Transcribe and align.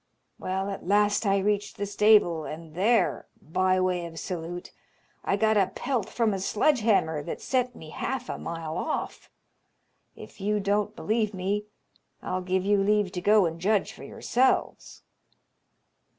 Well, 0.39 0.71
at 0.71 0.87
last 0.87 1.27
I 1.27 1.37
reached 1.37 1.77
the 1.77 1.85
stable, 1.85 2.43
and 2.43 2.73
there, 2.73 3.27
by 3.39 3.79
way 3.79 4.07
of 4.07 4.17
salute, 4.17 4.71
I 5.23 5.35
got 5.35 5.57
a 5.57 5.67
pelt 5.75 6.09
from 6.09 6.33
a 6.33 6.39
sledge 6.39 6.79
hammer 6.79 7.21
that 7.21 7.39
sent 7.39 7.75
me 7.75 7.91
half 7.91 8.27
a 8.27 8.39
mile 8.39 8.77
off. 8.79 9.29
If 10.15 10.41
you 10.41 10.59
don't 10.59 10.95
believe 10.95 11.35
me, 11.35 11.65
I'll 12.19 12.41
give 12.41 12.65
you 12.65 12.81
leave 12.81 13.11
to 13.11 13.21
go 13.21 13.45
and 13.45 13.61
judge 13.61 13.93
for 13.93 14.03
yourselves." 14.03 15.03